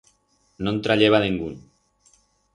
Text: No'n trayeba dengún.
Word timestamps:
No'n 0.67 0.79
trayeba 0.87 1.21
dengún. 1.27 1.55